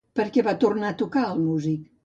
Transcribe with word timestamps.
Per 0.19 0.23
què 0.37 0.43
va 0.47 0.55
tornar 0.63 0.89
a 0.93 0.97
tocar 1.03 1.23
el 1.29 1.39
músic? 1.47 1.89